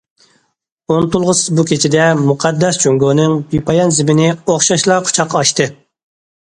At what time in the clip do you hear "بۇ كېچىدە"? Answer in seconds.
1.59-2.09